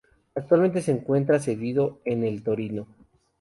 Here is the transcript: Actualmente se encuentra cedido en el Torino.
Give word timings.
Actualmente 0.33 0.81
se 0.81 0.93
encuentra 0.93 1.37
cedido 1.39 2.01
en 2.05 2.23
el 2.23 2.41
Torino. 2.41 2.87